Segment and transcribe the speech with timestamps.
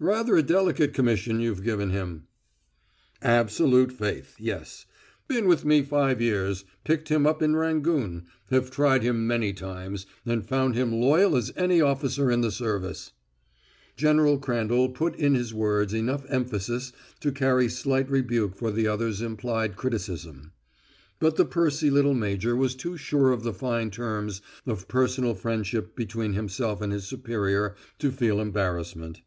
[0.00, 2.26] "Rather a delicate commission you've given him."
[3.22, 4.84] "Absolute faith, yes.
[5.28, 10.06] Been with me five years picked him up in Rangoon have tried him many times,
[10.26, 13.12] and found him loyal as any officer in the service."
[13.96, 19.22] General Crandall put in his words enough emphasis to carry slight rebuke for the other's
[19.22, 20.50] implied criticism.
[21.20, 25.94] But the pursy little major was too sure of the fine terms of personal friendship
[25.94, 29.20] between himself and his superior to feel embarrassment.